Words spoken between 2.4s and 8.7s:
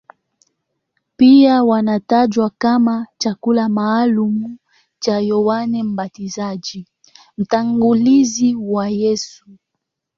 kama chakula maalumu cha Yohane Mbatizaji, mtangulizi